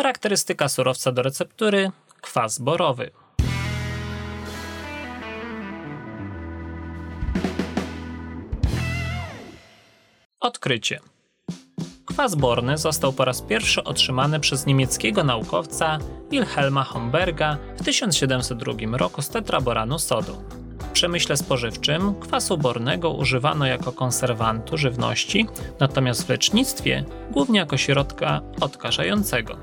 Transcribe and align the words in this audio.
Charakterystyka 0.00 0.68
surowca 0.68 1.12
do 1.12 1.22
receptury 1.22 1.90
kwas 2.20 2.58
borowy. 2.58 3.10
Odkrycie. 10.40 11.00
Kwas 12.06 12.34
borny 12.34 12.78
został 12.78 13.12
po 13.12 13.24
raz 13.24 13.42
pierwszy 13.42 13.84
otrzymany 13.84 14.40
przez 14.40 14.66
niemieckiego 14.66 15.24
naukowca 15.24 15.98
Wilhelma 16.30 16.84
Homberga 16.84 17.58
w 17.76 17.84
1702 17.84 18.72
roku 18.98 19.22
z 19.22 19.28
tetraboranu 19.28 19.98
sodu. 19.98 20.44
W 20.78 20.92
przemyśle 20.92 21.36
spożywczym 21.36 22.14
kwasu 22.20 22.58
bornego 22.58 23.10
używano 23.10 23.66
jako 23.66 23.92
konserwantu 23.92 24.78
żywności, 24.78 25.46
natomiast 25.80 26.26
w 26.26 26.28
lecznictwie 26.28 27.04
głównie 27.30 27.58
jako 27.58 27.76
środka 27.76 28.40
odkażającego. 28.60 29.56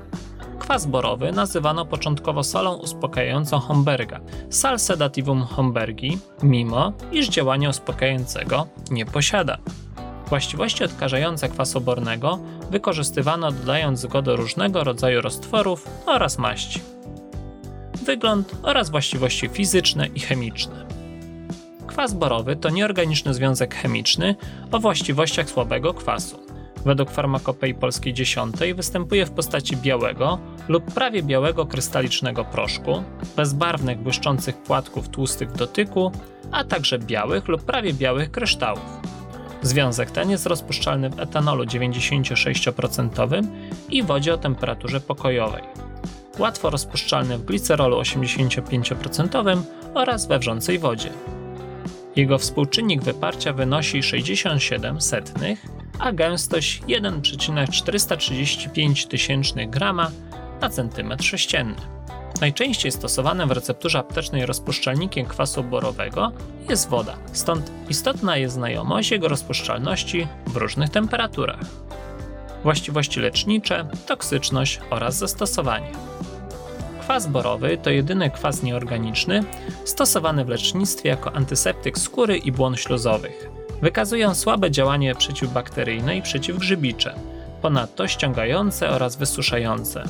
Kwas 0.68 0.86
borowy 0.86 1.32
nazywano 1.32 1.86
początkowo 1.86 2.44
solą 2.44 2.74
uspokajającą 2.74 3.58
Homberga, 3.58 4.20
sal 4.50 4.78
sedativum 4.78 5.42
Hombergi, 5.42 6.18
mimo 6.42 6.92
iż 7.12 7.28
działania 7.28 7.68
uspokajającego 7.68 8.66
nie 8.90 9.06
posiada. 9.06 9.58
Właściwości 10.26 10.84
odkażające 10.84 11.48
kwasu 11.48 11.80
bornego 11.80 12.38
wykorzystywano 12.70 13.52
dodając 13.52 14.06
go 14.06 14.22
do 14.22 14.36
różnego 14.36 14.84
rodzaju 14.84 15.20
roztworów 15.20 15.88
oraz 16.06 16.38
maści. 16.38 16.80
Wygląd 18.04 18.56
oraz 18.62 18.90
właściwości 18.90 19.48
fizyczne 19.48 20.06
i 20.06 20.20
chemiczne. 20.20 20.86
Kwas 21.86 22.14
borowy 22.14 22.56
to 22.56 22.70
nieorganiczny 22.70 23.34
związek 23.34 23.74
chemiczny 23.74 24.36
o 24.72 24.78
właściwościach 24.78 25.50
słabego 25.50 25.94
kwasu. 25.94 26.47
Według 26.84 27.10
farmakopei 27.10 27.74
polskiej 27.74 28.14
10 28.14 28.56
występuje 28.74 29.26
w 29.26 29.30
postaci 29.30 29.76
białego 29.76 30.38
lub 30.68 30.84
prawie 30.84 31.22
białego 31.22 31.66
krystalicznego 31.66 32.44
proszku, 32.44 33.02
bezbarwnych 33.36 33.98
błyszczących 33.98 34.56
płatków 34.56 35.08
tłustych 35.08 35.50
w 35.50 35.56
dotyku, 35.56 36.12
a 36.50 36.64
także 36.64 36.98
białych 36.98 37.48
lub 37.48 37.62
prawie 37.62 37.92
białych 37.94 38.30
kryształów. 38.30 39.00
Związek 39.62 40.10
ten 40.10 40.30
jest 40.30 40.46
rozpuszczalny 40.46 41.10
w 41.10 41.20
etanolu 41.20 41.64
96% 41.64 43.42
i 43.90 44.02
wodzie 44.02 44.34
o 44.34 44.38
temperaturze 44.38 45.00
pokojowej. 45.00 45.62
Łatwo 46.38 46.70
rozpuszczalny 46.70 47.38
w 47.38 47.44
glicerolu 47.44 48.00
85% 48.00 49.62
oraz 49.94 50.26
we 50.26 50.38
wrzącej 50.38 50.78
wodzie. 50.78 51.10
Jego 52.16 52.38
współczynnik 52.38 53.02
wyparcia 53.02 53.52
wynosi 53.52 54.02
67 54.02 55.00
setnych, 55.00 55.66
a 55.98 56.12
gęstość 56.12 56.82
1,435 56.88 59.06
tysięcznych 59.06 59.70
grama 59.70 60.10
na 60.60 60.70
centymetr 60.70 61.24
sześcienny. 61.24 61.76
Najczęściej 62.40 62.92
stosowanym 62.92 63.48
w 63.48 63.52
recepturze 63.52 63.98
aptecznej 63.98 64.46
rozpuszczalnikiem 64.46 65.26
kwasu 65.26 65.64
borowego 65.64 66.32
jest 66.68 66.88
woda, 66.88 67.16
stąd 67.32 67.72
istotna 67.88 68.36
jest 68.36 68.54
znajomość 68.54 69.10
jego 69.10 69.28
rozpuszczalności 69.28 70.26
w 70.46 70.56
różnych 70.56 70.90
temperaturach. 70.90 71.60
Właściwości 72.62 73.20
lecznicze, 73.20 73.86
toksyczność 74.06 74.80
oraz 74.90 75.16
zastosowanie. 75.16 75.92
Kwas 77.00 77.26
borowy 77.26 77.78
to 77.82 77.90
jedyny 77.90 78.30
kwas 78.30 78.62
nieorganiczny 78.62 79.44
stosowany 79.84 80.44
w 80.44 80.48
lecznictwie 80.48 81.08
jako 81.08 81.32
antyseptyk 81.32 81.98
skóry 81.98 82.36
i 82.36 82.52
błon 82.52 82.76
śluzowych. 82.76 83.57
Wykazują 83.82 84.34
słabe 84.34 84.70
działanie 84.70 85.14
przeciwbakteryjne 85.14 86.16
i 86.16 86.22
przeciwgrzybicze, 86.22 87.14
ponadto 87.62 88.08
ściągające 88.08 88.90
oraz 88.90 89.16
wysuszające. 89.16 90.04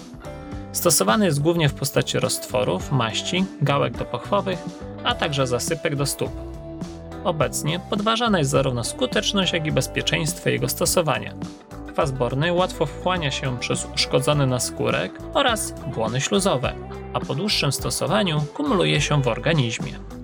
Stosowany 0.72 1.24
jest 1.24 1.40
głównie 1.40 1.68
w 1.68 1.74
postaci 1.74 2.18
roztworów, 2.18 2.92
maści, 2.92 3.44
gałek 3.62 3.96
dopochwowych, 3.96 4.58
a 5.04 5.14
także 5.14 5.46
zasypek 5.46 5.96
do 5.96 6.06
stóp. 6.06 6.30
Obecnie 7.24 7.80
podważana 7.90 8.38
jest 8.38 8.50
zarówno 8.50 8.84
skuteczność, 8.84 9.52
jak 9.52 9.66
i 9.66 9.72
bezpieczeństwo 9.72 10.50
jego 10.50 10.68
stosowania. 10.68 11.34
Kwas 11.92 12.10
borny 12.10 12.52
łatwo 12.52 12.86
wchłania 12.86 13.30
się 13.30 13.58
przez 13.58 13.86
uszkodzony 13.94 14.46
naskórek 14.46 15.12
oraz 15.34 15.74
błony 15.94 16.20
śluzowe, 16.20 16.74
a 17.12 17.20
po 17.20 17.34
dłuższym 17.34 17.72
stosowaniu 17.72 18.40
kumuluje 18.54 19.00
się 19.00 19.22
w 19.22 19.28
organizmie. 19.28 20.17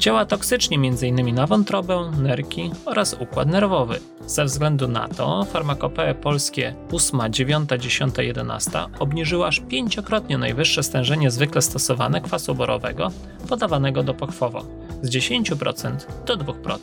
Działa 0.00 0.26
toksycznie 0.26 0.76
m.in. 0.76 1.34
na 1.34 1.46
wątrobę, 1.46 2.10
nerki 2.18 2.70
oraz 2.84 3.16
układ 3.20 3.48
nerwowy. 3.48 4.00
Ze 4.26 4.44
względu 4.44 4.88
na 4.88 5.08
to 5.08 5.44
farmakopee 5.44 6.14
polskie 6.22 6.74
8, 6.92 7.20
9, 7.30 7.70
10, 7.78 8.14
11 8.18 8.70
obniżyły 8.98 9.46
aż 9.46 9.60
pięciokrotnie 9.60 10.38
najwyższe 10.38 10.82
stężenie 10.82 11.30
zwykle 11.30 11.62
stosowane 11.62 12.20
kwasu 12.20 12.54
borowego 12.54 13.10
podawanego 13.48 14.02
do 14.02 14.14
pochwowo 14.14 14.64
z 15.02 15.10
10% 15.10 15.96
do 16.26 16.36
2%. 16.36 16.78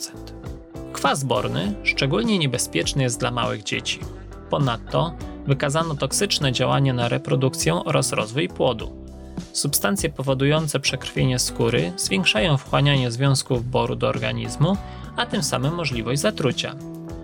Kwas 0.93 1.23
borny 1.23 1.73
szczególnie 1.83 2.39
niebezpieczny 2.39 3.03
jest 3.03 3.19
dla 3.19 3.31
małych 3.31 3.63
dzieci. 3.63 3.99
Ponadto 4.49 5.13
wykazano 5.47 5.95
toksyczne 5.95 6.51
działanie 6.51 6.93
na 6.93 7.09
reprodukcję 7.09 7.75
oraz 7.75 8.11
rozwój 8.11 8.49
płodu. 8.49 9.06
Substancje 9.53 10.09
powodujące 10.09 10.79
przekrwienie 10.79 11.39
skóry 11.39 11.93
zwiększają 11.97 12.57
wchłanianie 12.57 13.11
związków 13.11 13.69
boru 13.69 13.95
do 13.95 14.07
organizmu, 14.07 14.77
a 15.15 15.25
tym 15.25 15.43
samym 15.43 15.75
możliwość 15.75 16.21
zatrucia. 16.21 16.75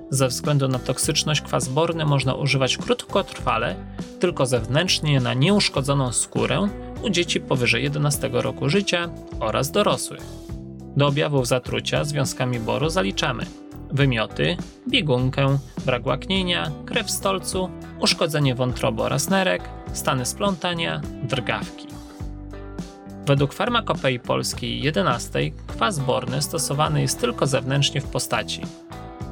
Ze 0.10 0.28
względu 0.28 0.68
na 0.68 0.80
toksyczność 0.80 1.42
kwas 1.42 1.68
borny 1.68 2.06
można 2.06 2.34
używać 2.34 2.78
krótkotrwale, 2.78 3.76
tylko 4.20 4.46
zewnętrznie 4.46 5.20
na 5.20 5.34
nieuszkodzoną 5.34 6.12
skórę 6.12 6.68
u 7.04 7.10
dzieci 7.10 7.40
powyżej 7.42 7.84
11 7.84 8.30
roku 8.32 8.70
życia 8.70 9.10
oraz 9.40 9.72
dorosłych. 9.72 10.22
Do 10.98 11.08
objawów 11.08 11.48
zatrucia 11.48 12.04
związkami 12.04 12.60
boru 12.60 12.90
zaliczamy 12.90 13.46
wymioty, 13.94 14.58
biegunkę, 14.90 15.58
brak 15.86 16.06
łaknienia, 16.06 16.72
krew 16.86 17.08
w 17.08 17.12
stolcu, 17.12 17.70
uszkodzenie 18.00 18.56
wątroby 18.56 19.02
oraz 19.02 19.30
nerek, 19.30 19.70
stany 19.94 20.26
splątania, 20.26 21.02
drgawki. 21.24 21.88
Według 23.26 23.54
farmakopei 23.54 24.20
polskiej 24.20 24.82
11 24.82 25.52
kwas 25.68 26.00
borny 26.00 26.42
stosowany 26.42 27.02
jest 27.02 27.20
tylko 27.20 27.48
zewnętrznie 27.48 28.02
w 28.02 28.08
postaci 28.08 28.62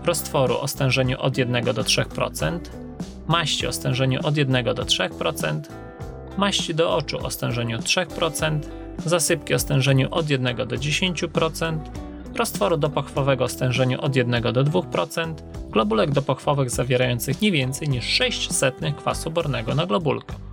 roztworu 0.05 0.57
o 0.57 0.67
stężeniu 0.67 1.19
od 1.19 1.37
1 1.37 1.65
do 1.65 1.83
3%, 1.83 2.59
maści 3.27 3.67
o 3.67 3.73
stężeniu 3.73 4.19
od 4.23 4.37
1 4.37 4.65
do 4.65 4.83
3%, 4.83 5.61
maści 6.37 6.75
do 6.75 6.95
oczu 6.95 7.25
o 7.25 7.29
stężeniu 7.29 7.77
3%, 7.77 8.59
zasypki 9.05 9.53
o 9.53 9.59
stężeniu 9.59 10.07
od 10.11 10.29
1 10.29 10.55
do 10.55 10.65
10%, 10.65 11.79
roztworu 12.35 12.77
dopochwowego 12.77 13.43
o 13.43 13.49
stężeniu 13.49 14.01
od 14.01 14.15
1 14.15 14.41
do 14.41 14.63
2%, 14.63 15.33
globulek 15.69 16.11
dopochwowych 16.11 16.69
zawierających 16.69 17.41
nie 17.41 17.51
więcej 17.51 17.89
niż 17.89 18.05
6 18.05 18.51
setnych 18.51 18.95
kwasu 18.95 19.31
bornego 19.31 19.75
na 19.75 19.85
globulkę. 19.85 20.50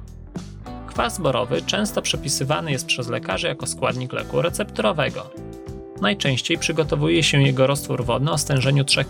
Kwas 0.98 1.18
borowy 1.18 1.62
często 1.62 2.02
przepisywany 2.02 2.72
jest 2.72 2.86
przez 2.86 3.08
lekarzy 3.08 3.46
jako 3.46 3.66
składnik 3.66 4.12
leku 4.12 4.42
recepturowego. 4.42 5.30
Najczęściej 6.00 6.58
przygotowuje 6.58 7.22
się 7.22 7.42
jego 7.42 7.66
roztwór 7.66 8.04
wodny 8.04 8.30
o 8.30 8.38
stężeniu 8.38 8.84
3%. 8.84 9.04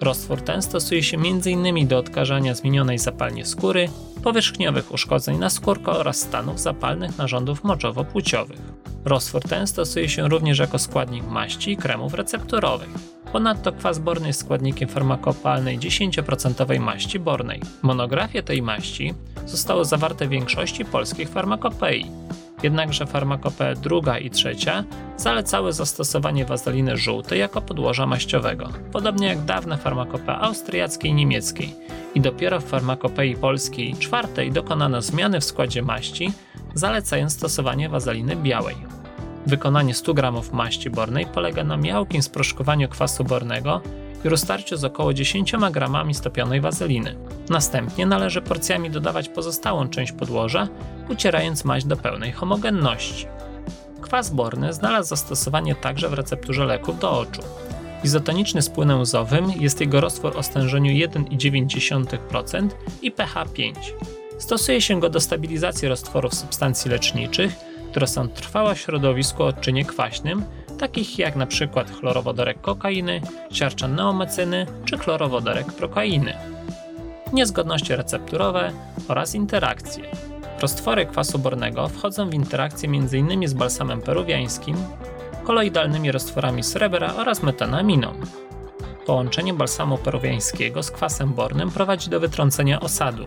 Roztwór 0.00 0.40
ten 0.40 0.62
stosuje 0.62 1.02
się 1.02 1.16
m.in. 1.16 1.88
do 1.88 1.98
odkażania 1.98 2.54
zmienionej 2.54 2.98
zapalnie 2.98 3.46
skóry, 3.46 3.88
powierzchniowych 4.22 4.92
uszkodzeń 4.92 5.38
na 5.38 5.50
skórko 5.50 5.98
oraz 5.98 6.16
stanów 6.16 6.60
zapalnych 6.60 7.18
narządów 7.18 7.64
moczowo-płciowych. 7.64 8.60
Roztwór 9.04 9.42
ten 9.42 9.66
stosuje 9.66 10.08
się 10.08 10.28
również 10.28 10.58
jako 10.58 10.78
składnik 10.78 11.26
maści 11.26 11.70
i 11.72 11.76
kremów 11.76 12.14
recepturowych. 12.14 12.90
Ponadto 13.32 13.72
kwas 13.72 13.98
borny 13.98 14.26
jest 14.26 14.40
składnikiem 14.40 14.88
farmakopalnej 14.88 15.78
10% 15.78 16.80
maści 16.80 17.18
bornej. 17.18 17.60
Monografie 17.82 18.42
tej 18.42 18.62
maści 18.62 19.14
zostały 19.46 19.84
zawarte 19.84 20.26
w 20.26 20.30
większości 20.30 20.84
polskich 20.84 21.28
farmakopei. 21.28 22.06
Jednakże 22.62 23.06
farmakopee 23.06 23.74
druga 23.82 24.18
i 24.18 24.30
trzecia 24.30 24.84
zalecały 25.16 25.72
zastosowanie 25.72 26.44
wazeliny 26.44 26.96
żółtej 26.96 27.40
jako 27.40 27.60
podłoża 27.60 28.06
maściowego, 28.06 28.68
podobnie 28.92 29.26
jak 29.26 29.44
dawne 29.44 29.76
farmakopee 29.76 30.30
austriackiej 30.30 31.10
i 31.10 31.14
niemieckiej. 31.14 31.74
I 32.14 32.20
dopiero 32.20 32.60
w 32.60 32.64
farmakopei 32.64 33.36
polskiej 33.36 33.94
czwartej 33.94 34.52
dokonano 34.52 35.02
zmiany 35.02 35.40
w 35.40 35.44
składzie 35.44 35.82
maści, 35.82 36.32
zalecając 36.74 37.32
stosowanie 37.32 37.88
wazeliny 37.88 38.36
białej. 38.36 38.76
Wykonanie 39.46 39.94
100 39.94 40.14
g 40.14 40.32
maści 40.52 40.90
bornej 40.90 41.26
polega 41.26 41.64
na 41.64 41.76
miałkim 41.76 42.22
sproszkowaniu 42.22 42.88
kwasu 42.88 43.24
bornego 43.24 43.80
i 44.24 44.28
roztarciu 44.28 44.76
z 44.76 44.84
około 44.84 45.14
10 45.14 45.52
gramami 45.70 46.14
stopionej 46.14 46.60
wazeliny. 46.60 47.16
Następnie 47.48 48.06
należy 48.06 48.42
porcjami 48.42 48.90
dodawać 48.90 49.28
pozostałą 49.28 49.88
część 49.88 50.12
podłoża, 50.12 50.68
ucierając 51.08 51.64
maść 51.64 51.86
do 51.86 51.96
pełnej 51.96 52.32
homogenności. 52.32 53.26
Kwas 54.00 54.30
borny 54.30 54.72
znalazł 54.72 55.08
zastosowanie 55.08 55.74
także 55.74 56.08
w 56.08 56.12
recepturze 56.12 56.64
leków 56.64 56.98
do 56.98 57.18
oczu. 57.18 57.42
Izotoniczny 58.04 58.62
z 58.62 58.68
płynem 58.68 59.00
łzowym 59.00 59.50
jest 59.50 59.80
jego 59.80 60.00
roztwór 60.00 60.36
o 60.36 60.42
stężeniu 60.42 60.92
1,9% 61.08 62.68
i 63.02 63.10
pH 63.10 63.44
5. 63.54 63.94
Stosuje 64.38 64.80
się 64.80 65.00
go 65.00 65.10
do 65.10 65.20
stabilizacji 65.20 65.88
roztworów 65.88 66.34
substancji 66.34 66.90
leczniczych, 66.90 67.69
które 67.90 68.06
są 68.06 68.28
trwałe 68.28 68.74
w 68.74 68.80
środowisku 68.80 69.42
odczynie 69.42 69.84
kwaśnym, 69.84 70.44
takich 70.78 71.18
jak 71.18 71.36
np. 71.36 71.84
chlorowodorek 72.00 72.60
kokainy, 72.60 73.20
siarczan 73.50 73.94
neomecyny 73.94 74.66
czy 74.84 74.98
chlorowodorek 74.98 75.72
prokainy. 75.72 76.34
Niezgodności 77.32 77.96
recepturowe 77.96 78.72
oraz 79.08 79.34
interakcje. 79.34 80.04
Roztwory 80.60 81.06
kwasu 81.06 81.38
bornego 81.38 81.88
wchodzą 81.88 82.30
w 82.30 82.34
interakcję 82.34 82.88
m.in. 82.88 83.48
z 83.48 83.54
balsamem 83.54 84.02
peruwiańskim, 84.02 84.76
koloidalnymi 85.44 86.12
roztworami 86.12 86.62
srebra 86.62 87.14
oraz 87.14 87.42
metanaminą. 87.42 88.12
Połączenie 89.06 89.54
balsamu 89.54 89.98
peruwiańskiego 89.98 90.82
z 90.82 90.90
kwasem 90.90 91.32
bornym 91.32 91.70
prowadzi 91.70 92.10
do 92.10 92.20
wytrącenia 92.20 92.80
osadu. 92.80 93.24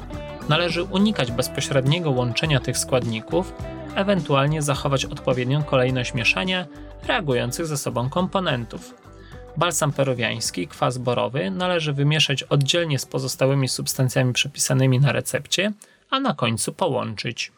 Należy 0.50 0.84
unikać 0.84 1.32
bezpośredniego 1.32 2.12
łączenia 2.12 2.60
tych 2.60 2.78
składników, 2.78 3.54
ewentualnie 3.96 4.62
zachować 4.62 5.06
odpowiednią 5.06 5.64
kolejność 5.64 6.14
mieszania 6.14 6.66
reagujących 7.08 7.66
ze 7.68 7.78
sobą 7.78 8.10
komponentów. 8.10 8.94
Balsam 9.58 9.94
peruwiański 9.94 10.68
kwas 10.68 10.98
borowy 10.98 11.52
należy 11.52 11.94
wymieszać 11.94 12.44
oddzielnie 12.44 13.00
z 13.00 13.06
pozostałymi 13.06 13.70
substancjami 13.70 14.34
przepisanymi 14.34 15.00
na 15.00 15.12
recepcie, 15.12 15.72
a 16.10 16.20
na 16.20 16.34
końcu 16.34 16.74
połączyć. 16.74 17.52